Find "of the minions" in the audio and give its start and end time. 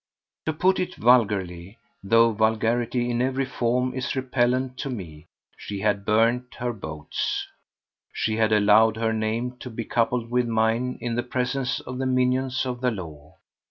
11.81-12.65